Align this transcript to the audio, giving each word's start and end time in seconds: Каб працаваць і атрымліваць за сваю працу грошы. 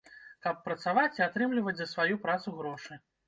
Каб 0.45 0.55
працаваць 0.67 1.19
і 1.19 1.25
атрымліваць 1.27 1.75
за 1.81 1.87
сваю 1.93 2.17
працу 2.25 2.57
грошы. 2.59 3.01